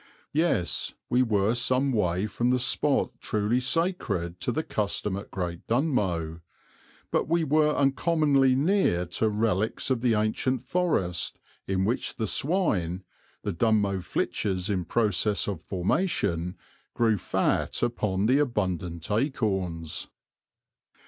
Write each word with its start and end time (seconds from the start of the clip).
Yes, 0.33 0.95
we 1.11 1.21
were 1.21 1.53
some 1.53 1.91
way 1.93 2.25
from 2.25 2.49
the 2.49 2.57
spot 2.57 3.11
truly 3.21 3.59
sacred 3.59 4.39
to 4.39 4.51
the 4.51 4.63
custom 4.63 5.15
at 5.15 5.29
Great 5.29 5.67
Dunmow; 5.67 6.41
but 7.11 7.27
we 7.27 7.43
were 7.43 7.75
uncommonly 7.75 8.55
near 8.55 9.05
to 9.05 9.29
relics 9.29 9.91
of 9.91 10.01
the 10.01 10.15
ancient 10.15 10.63
forest, 10.63 11.39
in 11.67 11.85
which 11.85 12.15
the 12.15 12.25
swine, 12.25 13.03
the 13.43 13.53
Dunmow 13.53 14.01
flitches 14.01 14.71
in 14.71 14.85
process 14.85 15.47
of 15.47 15.61
formation, 15.61 16.57
grew 16.95 17.19
fat 17.19 17.83
upon 17.83 18.25
the 18.25 18.39
abundant 18.39 19.11
acorns. 19.11 20.07